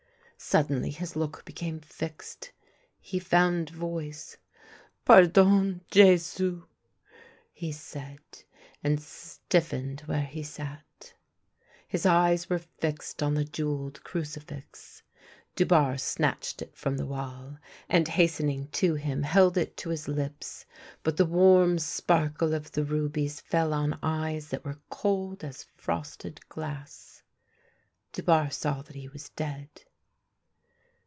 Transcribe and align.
Suddenly 0.43 0.89
his 0.89 1.15
look 1.15 1.45
became 1.45 1.79
fixed; 1.79 2.51
he 2.99 3.19
found 3.19 3.69
voice." 3.69 4.37
Pardon— 5.05 5.81
Jcsu!" 5.91 6.65
he 7.53 7.71
said, 7.71 8.23
and 8.83 8.99
stiffened 8.99 10.01
where 10.07 10.23
he 10.23 10.41
sat. 10.41 11.13
His 11.87 12.07
eyes 12.07 12.49
were 12.49 12.57
fixed 12.57 13.21
on 13.21 13.35
the 13.35 13.45
jewelled 13.45 14.03
crucifix. 14.03 15.03
Du 15.55 15.63
barre 15.63 15.99
snatched 15.99 16.63
it 16.63 16.75
from 16.75 16.97
the 16.97 17.05
wall, 17.05 17.57
and 17.87 18.07
hastening 18.07 18.67
to 18.69 18.95
him 18.95 19.21
held 19.21 19.57
it 19.57 19.77
to 19.77 19.89
his 19.89 20.07
lips: 20.07 20.65
but 21.03 21.17
the 21.17 21.25
warm 21.25 21.77
sparkle 21.77 22.55
of 22.55 22.71
the 22.71 22.83
rubies 22.83 23.39
fell 23.39 23.75
on 23.75 23.99
eyes 24.01 24.49
that 24.49 24.65
were 24.65 24.81
cold 24.89 25.43
as 25.43 25.67
frosted 25.77 26.41
glass. 26.49 27.21
Dubarre 28.11 28.51
saw 28.51 28.81
that 28.81 28.95
he 28.95 29.07
was 29.07 29.29
dead. 29.29 29.69